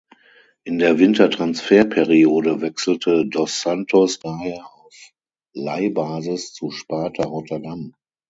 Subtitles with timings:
[0.63, 4.95] In der Wintertransferperiode wechselte dos Santos daher auf
[5.53, 7.93] Leihbasis zu Sparta Rotterdam.